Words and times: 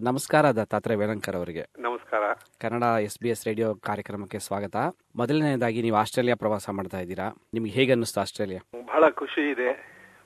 ನಮಸ್ಕಾರ 0.00 0.50
ದತ್ತಾತ್ರೇಯ 0.50 0.96
ವೇಲಂಕರ್ 0.96 1.36
ಅವರಿಗೆ. 1.36 1.66
ನಮಸ್ಕಾರ. 1.78 2.20
Kannada 2.60 2.82
S 2.82 3.18
B 3.22 3.28
S 3.28 3.46
radio 3.46 3.74
ಕಾರ್ಯಕ್ರಮಕ್ಕೆ 3.74 4.38
ಸ್ವಾಗತ. 4.38 4.76
ಮೊದಲನೇದಾಗಿ 5.16 5.82
ನೀವು 5.82 5.96
ಆಸ್ಟ್ರೇಲಿಯಾ 5.96 6.34
ಪ್ರವಾಸ 6.34 6.70
ಮಾಡ್ತಾ 6.70 6.98
ಇದ್ದೀರಾ? 7.00 7.30
ನಿಮ್ಗೆ 7.54 7.70
ಹೇಗೆ 7.70 7.92
ಅನ್ನಿಸ್ತು 7.92 8.20
ಆಸ್ಟ್ರೇಲಿಯಾ? 8.20 8.60
ಬಹಳ 8.86 9.10
ಖುಷಿ 9.10 9.50
ಇದೆ. 9.50 9.70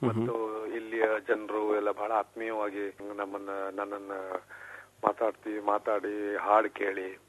ಮತ್ತು 0.03 0.67
ಇಲ್ಲಿಯ 0.75 1.03
ಜನರು 1.27 1.75
ಎಲ್ಲ 1.75 1.91
ಬಹಳ 1.91 2.11
ಆತ್ಮೀಯವಾಗಿ 2.11 2.97
ನಮ್ಮನ್ನ 3.15 3.49
ನನ್ನನ್ನ 3.75 4.11
ಮಾತಾಡ್ತಿ 5.07 5.65
ಮಾತಾಡಿ 5.65 6.37
ಹಾಡು 6.37 6.69
ಕೇಳಿ. 6.69 7.19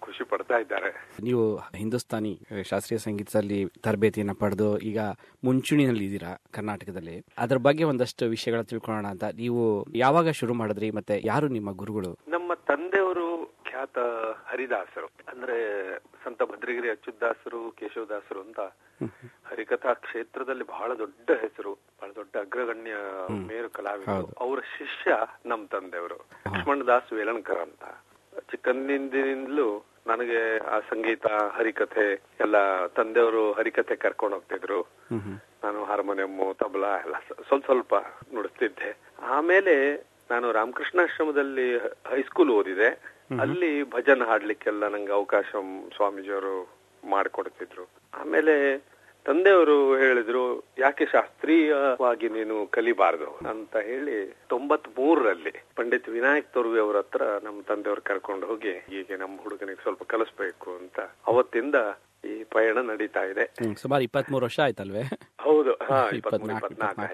ಖುಷಿ 0.00 0.24
ಪಡ್ತಾ 0.24 0.58
ಇದ್ದಾರೆ. 0.58 0.90
ನೀವು 1.22 1.56
ಹಿಂದೂಸ್ತಾನಿ 1.56 2.32
ಶಾಸ್ತ್ರೀಯ 2.62 2.98
ಸಂಗೀತದಲ್ಲಿ 2.98 3.66
ತರಬೇತಿಯನ್ನು 3.82 4.34
ಪಡೆದು 4.34 4.78
ಈಗ 4.78 4.98
ಮುಂಚೂಣಿನಲ್ಲಿ 5.44 6.04
ಇದ್ದೀರಾ 6.04 6.42
ಕರ್ನಾಟಕದಲ್ಲಿ? 6.54 7.24
ಅದರ 7.38 7.56
ಬಗ್ಗೆ 7.56 7.84
ಒಂದಷ್ಟು 7.84 8.26
ವಿಷಯಗಳ 8.26 8.60
ತಿಳ್ಕೊಳ್ಳೋಣ 8.60 9.06
ಅಂತ. 9.06 9.24
ನೀವು 9.24 9.86
ಯಾವಾಗ 9.94 10.30
ಶುರು 10.30 10.54
ಮಾಡಿದ್ರಿ 10.54 10.90
ಮತ್ತೆ 10.90 11.20
ಯಾರು 11.24 11.48
ನಿಮ್ಮ 11.48 11.72
ಗುರುಗಳು? 11.72 12.18
ನಮ್ಮ 12.28 12.54
ತಂದೆಯವರು 12.54 13.54
ಖ್ಯಾತ 13.68 13.98
ಹರಿದಾಸರು. 14.46 15.06
ಅಂದ್ರೆ 15.06 15.56
ಸಂತ 16.24 16.42
ಭದ್ರಗಿರಿ 16.42 16.90
ಅಚ್ಯುತದಾಸರು 16.90 17.70
ಕೇಶವದಾಸರು 17.70 18.40
ಅಂತ 18.40 18.60
ಹರಿಕಥಾ 19.50 19.92
ಕ್ಷೇತ್ರದಲ್ಲಿ 19.92 20.66
ಬಹಳ 20.66 20.94
ದೊಡ್ಡ 20.94 21.30
ಹೆಸರು 21.40 21.72
ಬಹಳ 21.74 22.10
ದೊಡ್ಡ 22.14 22.36
ಅಗ್ರಗಣ್ಯ 22.36 22.92
ಮೇರು 23.46 23.70
ಕಲಾವಿದರು. 23.70 24.32
ಅವರ 24.40 24.58
ಶಿಷ್ಯ 24.78 25.12
ನಮ್ 25.46 25.68
ತಂದೆಯವರು. 25.68 26.18
ಲಕ್ಷ್ಮಣದಾಸ್ 26.54 27.12
ವೇಲಣ್ಕರ್ 27.12 27.58
ಅಂತ. 27.58 27.84
ಚಿಕ್ಕಂದಿನಿಂದಲೂ 28.40 29.84
ನನಗೆ 30.06 30.58
ಆ 30.58 30.78
ಸಂಗೀತ 30.78 31.26
ಹರಿಕಥೆ 31.26 32.12
ಎಲ್ಲ 32.40 32.86
ತಂದೆಯವರು 32.86 33.52
ಹರಿಕಥೆ 33.52 33.96
ಕರ್ಕೊಂಡು 33.96 34.36
ಹೋಗ್ತಿದ್ರು. 34.36 34.88
ನಾನು 35.64 35.84
ಹಾರ್ಮೋನಿಯಮ್ಮು 35.84 36.54
ತಬಲಾ 36.54 36.96
ಎಲ್ಲ 36.96 37.14
ಸ್ವಲ್ಪ 37.48 37.64
ಸ್ವಲ್ಪ 37.64 37.94
ನುಡಿಸ್ತಿದ್ದೆ. 38.34 38.96
ಆಮೇಲೆ 39.22 40.06
ನಾನು 40.30 40.52
ರಾಮಕೃಷ್ಣಾಶ್ರಮದಲ್ಲಿ 40.52 41.78
ಹೈಸ್ಕೂಲ್ 41.78 42.50
ಓದಿದೆ. 42.50 43.18
ಅಲ್ಲಿ 43.40 43.82
ಭಜನ್ 43.82 44.22
ಹಾಡ್ಲಿಕ್ಕೆಲ್ಲ 44.22 44.88
ನಂಗೆ 44.88 45.12
ಅವಕಾಶ 45.12 45.44
ಸ್ವಾಮೀಜಿಯವರು 45.96 46.68
ಮಾಡಿಕೊಡ್ತಿದ್ರು. 47.10 47.88
ಆಮೇಲೆ 48.14 48.76
ತಂದೆಯವರು 49.28 49.96
ಹೇಳಿದ್ರು, 49.96 50.42
ಯಾಕೆ 50.78 51.04
ಶಾಸ್ತ್ರೀಯವಾಗಿ 51.06 52.28
ನೀನು 52.28 52.66
ಕಲಿಬಾರದು? 52.66 53.30
ಅಂತ 53.50 53.76
ಹೇಳಿ 53.88 54.14
ತೊಂಬತ್ 54.48 54.88
ಮೂರರಲ್ಲಿ 54.98 55.52
ಪಂಡಿತ್ 55.76 56.08
ವಿನಾಯಕ್ 56.08 56.52
ತೊರ್ವಿ 56.52 56.78
ಅವರ 56.80 56.96
ಹತ್ರ 56.96 57.22
ನಮ್ಮ 57.42 57.58
ತಂದೆಯವರು 57.62 58.02
ಕರ್ಕೊಂಡು 58.02 58.46
ಹೋಗಿ, 58.46 58.74
ಹೀಗೆ 58.90 59.16
ನಮ್ಮ 59.16 59.36
ಹುಡುಗನಿಗೆ 59.42 59.82
ಸ್ವಲ್ಪ 59.82 60.02
ಕಲಿಸ್ಬೇಕು 60.02 60.70
ಅಂತ 60.80 61.00
ಅವತ್ತಿಂದ 61.26 61.74
ಈ 62.24 62.44
ಪಯಣ 62.44 62.78
ನಡೀತಾ 62.78 63.22
ಇದೆ. 63.24 63.74
ಸುಮಾರು 63.74 64.02
ಇಪ್ಪತ್ತ್ 64.02 64.32
ಮೂರು 64.32 64.44
ವರ್ಷ 64.44 64.60
ಆಯ್ತಲ್ವೇ? 64.60 65.02
ಹೌದು. 65.40 65.72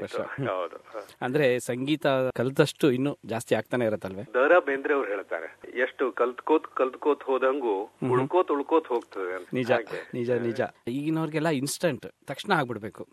ವರ್ಷ. 0.02 0.20
ಹೌದು. 0.48 0.76
ಅಂದ್ರೆ 1.20 1.58
ಸಂಗೀತ 1.58 2.06
ಕಲ್ತಷ್ಟು 2.06 2.90
ಇನ್ನು 2.90 3.18
ಜಾಸ್ತಿ 3.26 3.54
ಆಗ್ತಾನೆ 3.54 3.84
ಇರತ್ತಲ್ವೇ? 3.84 4.22
ದ 4.34 4.36
ರಾ 4.36 4.58
ಬೇಂದ್ರೆ 4.58 4.94
ಅವ್ರು 4.94 5.08
ಹೇಳ್ತಾರೆ. 5.08 5.78
ಎಷ್ಟು 5.80 6.12
ಕಲ್ತ್ಕೋತ್ 6.12 6.66
ಕಲ್ತ್ಕೋತ್ 6.76 7.24
ಹೋದಂಗು 7.24 7.90
ಉಳ್ಕೋತ್ 8.10 8.50
ಉಳ್ಕೋತ್ 8.50 8.86
ಹೋಗ್ತದೆ 8.86 9.46
ನಿಜ. 9.54 9.70
ನಿಜ 10.14 10.30
ನಿಜ. 10.30 10.60
ಈಗಿನವ್ರಿಗೆಲ್ಲ 10.88 11.48
ಇನ್ಸ್ಟಂಟ್ 11.48 12.06
ತಕ್ಷಣ 12.26 12.52
ಆಗ್ಬಿಡ್ಬೇಕು. 12.52 13.06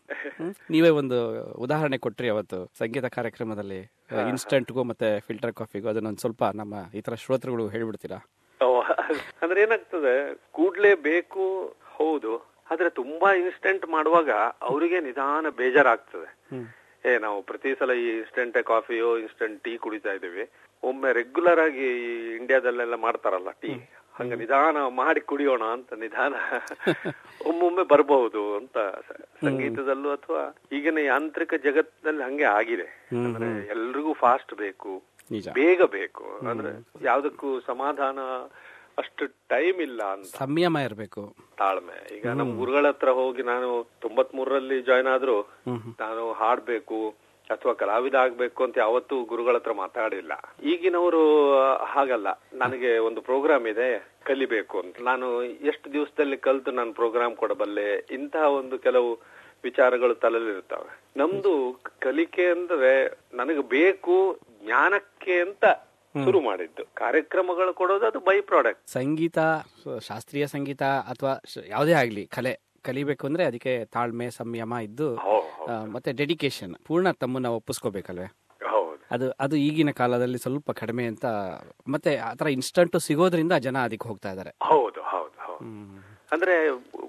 ನೀವೇ 0.69 0.89
ಒಂದು 0.89 1.44
ಉದಾಹರಣೆ 1.53 1.97
ಕೊಟ್ರಿ 1.97 2.30
ಅವತ್ತು. 2.30 2.66
ಸಂಗೀತ 2.80 3.06
ಕಾರ್ಯಕ್ರಮದಲ್ಲಿ 3.06 3.81
ಇನ್ಸ್ಟಂಟ್ಗೂ 4.30 4.84
ಮತ್ತೆ 4.84 5.19
ಫಿಲ್ಟರ್ 5.19 5.53
ಕಾಫಿಗೂ 5.53 5.89
ಅದನ್ನೊಂದು 5.89 6.19
ಸ್ವಲ್ಪ 6.19 6.44
ನಮ್ಮ 6.44 6.75
ಇತರ 6.94 7.16
ಶ್ರೋತೃಗಳು 7.16 7.67
ಹೇಳ್ಬಿಡ್ತೀರಾ? 7.67 8.19
ಅಂದ್ರೆ 9.42 9.62
ಏನಾಗ್ತದೆ? 9.62 10.36
ಕೂಡ್ಲೇ 10.52 10.95
ಬೇಕು 10.95 11.75
ಹೌದು. 12.02 12.34
ಆದ್ರೆ 12.72 12.90
ತುಂಬಾ 12.90 13.34
ಇನ್ಸ್ಟೆಂಟ್ 13.34 13.86
ಮಾಡುವಾಗ 13.88 14.30
ಅವರಿಗೆ 14.62 15.00
ನಿಧಾನ 15.00 15.50
ಬೇಜಾರಾಗ್ತದೆ. 15.50 16.30
ಏ 17.06 17.18
ನಾವು 17.18 17.42
ಪ್ರತಿ 17.42 17.76
ಸಲ 17.80 17.92
ಈ 17.92 18.08
ಇನ್ಸ್ಟೆಂಟ್ 18.18 18.64
ಕಾಫಿಯೋ 18.64 19.18
ಇನ್ಸ್ಟೆಂಟ್ 19.18 19.64
ಟೀ 19.64 19.78
ಕುಡಿತಾ 19.78 20.12
ಇದೀವಿ 20.12 20.44
ಒಮ್ಮೆ 20.84 21.14
ರೆಗ್ಯುಲರ್ 21.14 21.60
ಆಗಿ 21.60 21.88
ಈ 22.02 22.36
ಇಂಡಿಯಾದಲ್ಲೆಲ್ಲ 22.36 22.96
ಮಾಡ್ತಾರಲ್ಲ 22.96 23.52
ಟೀ 23.62 23.72
ಹಂಗ 24.14 24.34
ನಿಧಾನ 24.34 24.78
ಮಾಡಿ 24.94 25.22
ಕುಡಿಯೋಣ 25.22 25.64
ಅಂತ 25.64 25.94
ನಿಧಾನ 25.94 26.34
ಒಮ್ಮೊಮ್ಮೆ 27.46 27.84
ಬರಬಹುದು 27.84 28.56
ಅಂತ 28.56 28.78
ಸಂಗೀತದಲ್ಲೂ 29.46 30.09
ಅಥವಾ 30.09 30.42
ಈಗಿನ 30.72 30.98
ಯಾಂತ್ರಿಕ 31.04 31.54
ಜಗತ್ತಿನಲ್ಲಿ 31.64 32.24
ಹಂಗೆ 32.24 32.44
ಆಗಿದೆ. 32.44 32.88
ಅಂದ್ರೆ 33.25 33.68
ಎಲ್ರಿಗೂ 33.68 34.14
ಫಾಸ್ಟ್ 34.14 34.54
ಬೇಕು. 34.56 34.94
ಬೇಗ 35.54 35.84
ಬೇಕು. 35.92 36.25
ಅಂದ್ರೆ 36.50 36.72
ಯಾವ್ದಕ್ಕೂ 37.04 37.59
ಸಮಾಧಾನ 37.59 38.20
ಅಷ್ಟು 38.97 39.28
ಟೈಮ್ 39.28 39.81
ಇಲ್ಲ 39.81 40.03
ಅಂತ. 40.03 40.25
ಸಂಯಮ 40.25 40.78
ಇರಬೇಕು. 40.78 41.35
ತಾಳ್ಮೆ. 41.57 42.18
ಈಗ 42.18 42.28
ನಮ್ಮ 42.28 42.57
ಗುರುಗಳ 42.57 42.88
ಹತ್ರ 42.88 43.09
ಹೋಗಿ 43.09 43.44
ನಾನು 43.44 43.88
ತೊಂಬತ್ 44.02 44.35
ಮೂರರಲ್ಲಿ 44.35 44.81
ಜಾಯ್ನ್ 44.81 45.07
ಆದ್ರು 45.07 45.41
ನಾನು 46.00 46.34
ಹಾಡ್ಬೇಕು 46.34 47.16
ಅಥವಾ 47.50 47.74
ಕಲಾವಿದ 47.74 48.16
ಆಗ್ಬೇಕು 48.16 48.63
ಅಂತ 48.63 48.78
ಯಾವತ್ತೂ 48.78 49.24
ಗುರುಗಳ 49.24 49.56
ಹತ್ರ 49.56 49.72
ಮಾತಾಡಿಲ್ಲ. 49.72 50.31
ಈಗಿನವರು 50.63 51.53
ಹಾಗಲ್ಲ. 51.84 52.28
ನನಗೆ 52.53 52.97
ಒಂದು 52.97 53.22
ಪ್ರೋಗ್ರಾಮ್ 53.22 53.68
ಇದೆ 53.68 54.18
ಕಲಿಬೇಕು 54.24 54.80
ಅಂತ. 54.80 54.96
ನಾನು 55.01 55.44
ಎಷ್ಟು 55.44 55.94
ದಿವಸದಲ್ಲಿ 55.94 56.38
ಕಲ್ತು 56.38 56.72
ನಾನು 56.72 56.94
ಪ್ರೋಗ್ರಾಮ್ 56.94 57.35
ಕೊಡಬಲ್ಲೆ? 57.35 58.07
ಇಂತಹ 58.12 58.44
ಒಂದು 58.44 58.80
ಕೆಲವು 58.80 59.19
ವಿಚಾರಗಳು 59.63 60.16
ತಲೆಲಿರ್ತವೆ 60.16 61.00
ನಮ್ದು 61.18 61.80
ಕಲಿಕೆ 62.00 62.46
ಅಂದ್ರೆ 62.46 63.19
ನನಗೆ 63.34 63.62
ಬೇಕು 63.62 64.38
ಜ್ಞಾನಕ್ಕೆ 64.63 65.40
ಅಂತ 65.40 65.66
ಶುರು 66.16 66.42
ಮಾಡಿದ್ದು. 66.42 66.84
ಕಾರ್ಯಕ್ರಮಗಳು 66.96 67.74
ಕೊಡೋದು 67.74 68.06
ಅದು 68.06 68.20
ಬೈ 68.20 68.38
ಪ್ರಾಡಕ್ಟ್ 68.42 68.82
ಸಂಗೀತ 68.90 69.40
ಶಾಸ್ತ್ರೀಯ 70.08 70.48
ಸಂಗೀತ 70.48 70.84
ಅಥವಾ 70.84 71.34
ಯಾವುದೇ 71.68 71.92
ಆಗ್ಲಿ 71.92 72.26
ಕಲೆ 72.28 72.54
ಕಲಿಬೇಕು 72.84 73.24
ಅಂದ್ರೆ 73.28 73.44
ಅದಕ್ಕೆ 73.46 73.74
ತಾಳ್ಮೆ 73.86 74.28
ಸಂಯಮ 74.30 74.74
ಇದ್ದು 74.84 75.08
ಮತ್ತೆ 75.94 76.12
ಡೆಡಿಕೇಶನ್ 76.12 76.74
ಪೂರ್ಣ 76.88 77.12
ತಮ್ಮನ್ನ 77.12 77.50
ಒಪ್ಪಿಸ್ಕೋಬೇಕಲ್ವೇ? 77.60 78.28
ಅದು 79.12 79.32
ಅದು 79.40 79.56
ಈಗಿನ 79.56 79.92
ಕಾಲದಲ್ಲಿ 79.92 80.38
ಸ್ವಲ್ಪ 80.38 80.72
ಕಡಿಮೆ 80.72 81.06
ಅಂತ 81.06 81.26
ಮತ್ತೆ 81.88 82.12
ಆತರ 82.30 82.48
ಇನ್ಸ್ಟಂಟ್ 82.48 82.96
ಸಿಗೋದ್ರಿಂದ 83.00 83.54
ಜನ 83.66 83.78
ಅದಕ್ಕೆ 83.78 84.08
ಹೋಗ್ತಾ 84.10 84.30
ಇದಾರೆ. 84.32 84.52
ಹೌದು 84.62 85.02
ಹೌದು 85.14 85.38
ಹೌದು. 85.48 85.66
ಅಂದ್ರೆ 86.32 86.54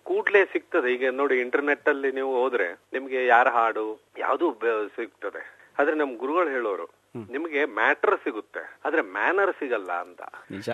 ಕೂಡ್ಲೇ 0.05 0.45
ಸಿಗ್ತದೆ. 0.45 0.89
ಈಗ 0.95 1.11
ನೋಡಿ 1.11 1.35
ಇಂಟರ್ನೆಟ್ 1.41 1.89
ಅಲ್ಲಿ 1.89 2.11
ನೀವು 2.13 2.43
ಹೋದ್ರೆ 2.43 2.67
ನಿಮ್ಗೆ 2.93 3.27
ಯಾರ 3.27 3.49
ಹಾಡು 3.49 3.85
ಯಾವ್ದು 4.19 4.49
ಸಿಗ್ತದೆ. 4.97 5.43
ಆದ್ರೆ 5.79 5.95
ನಮ್ 5.97 6.13
ಗುರುಗಳು 6.17 6.49
ಹೇಳೋರು 6.49 6.87
ನಿಮ್ಗೆ 7.17 7.65
ಮ್ಯಾಟರ್ 7.65 8.17
ಸಿಗುತ್ತೆ. 8.17 8.81
ಆದ್ರೆ 8.85 9.03
ಮ್ಯಾನರ್ 9.03 9.53
ಸಿಗಲ್ಲ 9.53 9.93
ಅಂತ. 9.93 10.23
ನಿಜ. 10.51 10.69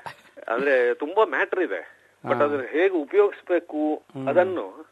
ಅಂದ್ರೆ 0.48 0.94
ತುಂಬಾ 0.94 1.24
ಮ್ಯಾಟರ್ 1.24 1.60
ಇದೆ. 1.60 1.98
ಬಟ್ 2.26 2.42
ಅದನ್ನ 2.42 2.62
ಹೇಗೆ 2.70 2.94
ಉಪಯೋಗಿಸ್ಬೇಕು? 2.94 4.02
ಅದನ್ನು 4.28 4.86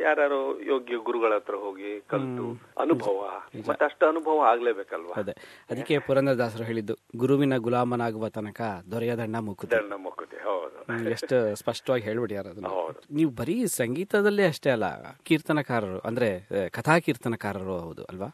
ಯಾರು 0.00 0.62
ಯೋಗ್ಯ 0.62 0.96
ಗುರುಗಳ 0.96 1.34
ಹತ್ರ 1.34 1.54
ಹೋಗಿ 1.54 2.00
ಕಲ್ತು 2.00 2.62
ಅನುಭವ. 2.80 3.42
ಮತ್ತೆ 3.68 3.84
ಅಷ್ಟು 3.84 4.06
ಅನುಭವ 4.06 4.40
ಆಗ್ಲೇಬೇಕಲ್ವಾ? 4.40 5.14
ಅದೇ. 5.16 5.32
ಅದಕ್ಕೆ 5.70 5.98
ಪುರಂದರದಾಸರು 5.98 6.64
ಹೇಳಿದ್ದು 6.64 6.96
ಗುರುವಿನ 7.16 7.56
ಗುಲಾಮನಾಗುವ 7.56 8.28
ತನಕ 8.28 8.60
ದೊರೆಯದಣ್ಣ 8.90 9.36
ಮುಕುದ 9.38 9.70
ದಂಡ 9.70 9.92
ಮುಕ್ಕುತ್ತೆ. 9.92 10.36
ಹೌದು. 10.36 11.10
ಎಷ್ಟು 11.10 11.54
ಸ್ಪಷ್ಟವಾಗಿ 11.56 12.04
ಹೇಳ್ಬಿಡ್ಯಾರ 12.04 12.46
ಅದನ್ನ. 12.46 12.66
ನೀವು 13.10 13.30
ಬರೀ 13.30 13.66
ಸಂಗೀತದಲ್ಲೇ 13.66 14.46
ಅಷ್ಟೇ 14.46 14.70
ಅಲ್ಲ 14.70 15.12
ಕೀರ್ತನಕಾರರು 15.22 15.98
ಅಂದ್ರೆ 15.98 16.48
ಕಥಾ 16.68 16.98
ಕೀರ್ತನಕಾರರು 16.98 17.78
ಹೌದು 17.78 18.04
ಅಲ್ವಾ? 18.04 18.26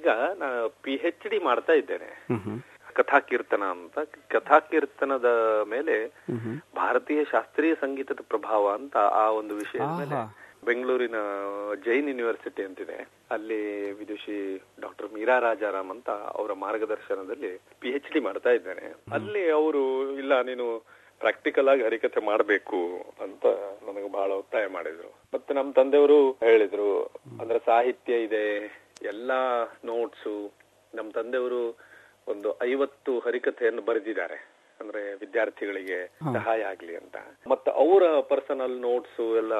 ಈಗ 0.00 0.08
ನಾನು 0.38 0.58
ಪಿ 0.82 0.96
ಹೆಚ್ 0.96 1.24
ಡಿ 1.30 1.38
ಮಾಡ್ತಾ 1.38 1.72
ಇದ್ದೇನೆ. 1.72 2.10
ಕಥಾ 2.98 3.18
ಕೀರ್ತನ 3.20 3.62
ಅಂತ. 3.62 3.98
ಕಥಾ 4.30 4.58
ಕೀರ್ತನದ 4.58 5.30
ಮೇಲೆ 5.68 5.96
ಭಾರತೀಯ 6.76 7.20
ಶಾಸ್ತ್ರೀಯ 7.24 7.74
ಸಂಗೀತದ 7.74 8.22
ಪ್ರಭಾವ 8.28 8.64
ಅಂತ 8.68 8.96
ಆ 8.96 9.24
ಒಂದು 9.40 9.54
ವಿಷಯದ 9.54 9.90
ಮೇಲೆ 9.98 10.18
ಬೆಂಗಳೂರಿನ 10.64 11.18
ಜೈನ್ 11.84 12.08
ಯೂನಿವರ್ಸಿಟಿ 12.08 12.62
ಅಂತಿದೆ. 12.62 12.96
ಅಲ್ಲಿ 13.30 13.60
ವಿದುಷಿ 13.92 14.38
ಡಾಕ್ಟರ್ 14.80 15.12
ಮೀರಾ 15.14 15.38
ರಾಜಾರಾಮ್ 15.38 15.90
ಅಂತ 15.90 16.10
ಅವರ 16.10 16.52
ಮಾರ್ಗದರ್ಶನದಲ್ಲಿ 16.52 17.50
ಪಿ 17.80 17.92
ಹೆಚ್ 17.92 18.10
ಡಿ 18.12 18.20
ಮಾಡ್ತಾ 18.20 18.50
ಇದ್ದೇನೆ. 18.50 18.86
ಅಲ್ಲಿ 19.12 19.50
ಅವರು 19.50 19.82
ಇಲ್ಲ 20.18 20.42
ನೀನು 20.42 20.66
ಪ್ರಾಕ್ಟಿಕಲ್ 21.20 21.68
ಆಗಿ 21.68 21.82
ಹರಿಕಥೆ 21.82 22.20
ಮಾಡಬೇಕು 22.26 22.78
ಅಂತ 23.22 23.46
ನನಗೆ 23.86 24.12
ಬಹಳ 24.12 24.30
ಒತ್ತಾಯ 24.32 24.66
ಮಾಡಿದ್ರು. 24.66 25.10
ಮತ್ತೆ 25.34 25.54
ನಮ್ಮ 25.54 25.72
ತಂದೆಯವರು 25.72 26.20
ಹೇಳಿದ್ರು 26.32 26.90
ಅಂದ್ರೆ 27.40 27.58
ಸಾಹಿತ್ಯ 27.66 28.22
ಇದೆ 28.28 28.46
ಎಲ್ಲಾ 29.02 29.64
ನೋಟ್ಸು 29.84 30.52
ನಮ್ಮ 30.94 31.10
ತಂದೆಯವರು 31.10 31.78
ಒಂದು 32.28 32.62
ಐವತ್ತು 32.62 33.18
ಹರಿಕಥೆಯನ್ನು 33.18 33.82
ಬರೆದಿದ್ದಾರೆ. 33.82 34.50
ಅಂದ್ರೆ 34.80 35.14
ವಿದ್ಯಾರ್ಥಿಗಳಿಗೆ 35.14 36.06
ಸಹಾಯ 36.06 36.62
ಆಗ್ಲಿ 36.62 36.96
ಅಂತ. 36.96 37.16
ಮತ್ತೆ 37.46 37.70
ಅವರ 37.70 38.20
ಪರ್ಸನಲ್ 38.20 38.80
ನೋಟ್ಸ್ 38.80 39.36
ಎಲ್ಲ 39.36 39.54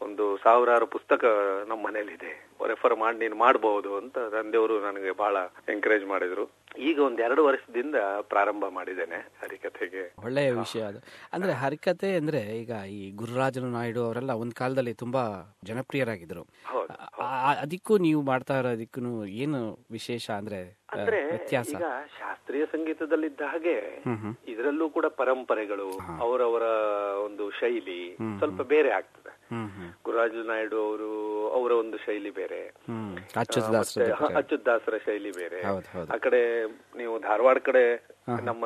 ಒಂದು 0.00 0.36
ಸಾವಿರಾರು 0.36 0.86
ಪುಸ್ತಕ 0.86 1.24
ನಮ್ಮ 1.68 1.82
ಮನೇಲಿದೆ 1.86 2.32
ರೆಫರ್ 2.66 2.96
ಮಾಡಿ 2.98 3.18
ನೀನು 3.18 3.36
ಮಾಡಬಹುದು 3.36 3.96
ಅಂತ 3.96 4.18
ತಂದೆಯವರು 4.32 4.80
ನನಗೆ 4.80 5.10
ಬಹಳ 5.10 5.36
ಎಂಕರೇಜ್ 5.68 6.04
ಮಾಡಿದ್ರು. 6.04 6.44
ಈಗ 6.78 6.98
ಒಂದ್ 7.00 7.20
ಎರಡು 7.20 7.44
ವರ್ಷದಿಂದ 7.44 7.96
ಪ್ರಾರಂಭ 8.20 8.64
ಮಾಡಿದ್ದೇನೆ 8.68 9.18
ಹರಿಕಥೆಗೆ. 9.42 10.02
ಒಳ್ಳೆಯ 10.24 10.50
ವಿಷಯ 10.52 10.82
ಅದು. 10.82 10.98
ಅಂದ್ರೆ 11.32 11.52
ಹರಿಕತೆ 11.52 12.16
ಅಂದ್ರೆ 12.16 12.40
ಈಗ 12.58 12.70
ಈ 12.90 13.10
ಗುರುರಾಜನ 13.12 13.64
ನಾಯ್ಡು 13.72 14.04
ಅವರೆಲ್ಲ 14.04 14.30
ಒಂದ್ 14.34 14.54
ಕಾಲದಲ್ಲಿ 14.54 14.94
ತುಂಬಾ 14.94 15.24
ಜನಪ್ರಿಯರಾಗಿದ್ರು. 15.64 16.42
ಅದಕ್ಕೂ 17.60 17.98
ನೀವು 17.98 18.22
ಮಾಡ್ತಾ 18.22 18.58
ಇರೋದಕ್ಕೂ 18.58 19.24
ಏನು 19.24 19.60
ವಿಶೇಷ 19.90 20.30
ಅಂದ್ರೆ 20.30 20.60
ಅಂದ್ರೆ 20.92 21.24
ವ್ಯತ್ಯಾಸ? 21.24 21.68
ಈಗ 21.68 21.86
ಶಾಸ್ತ್ರೀಯ 22.18 22.64
ಸಂಗೀತದಲ್ಲಿದ್ದ 22.64 23.40
ಹಾಗೆ 23.40 23.76
ಇದರಲ್ಲೂ 24.48 24.88
ಕೂಡ 24.88 25.06
ಪರಂಪರೆಗಳು 25.16 25.88
ಅವರವರ 26.20 26.66
ಒಂದು 27.24 27.50
ಶೈಲಿ 27.50 28.00
ಸ್ವಲ್ಪ 28.38 28.62
ಬೇರೆ 28.62 28.90
ಆಗ್ತದೆ. 28.90 29.25
ಗುರುರಾಜು 30.04 30.42
ನಾಯ್ಡು 30.50 30.76
ಅವರು 30.88 31.08
ಅವರ 31.56 31.72
ಒಂದು 31.82 31.96
ಶೈಲಿ 32.04 32.30
ಬೇರೆ. 32.40 32.60
ಅಚ್ಯುತ್ 34.40 34.66
ದಾಸರ 34.66 34.96
ಶೈಲಿ 35.06 35.32
ಬೇರೆ. 35.42 35.60
ಆ 36.14 36.16
ಕಡೆ 36.26 36.40
ನೀವು 37.00 37.14
ಧಾರವಾಡ 37.28 37.58
ಕಡೆ 37.68 37.84
ನಮ್ಮ 38.48 38.64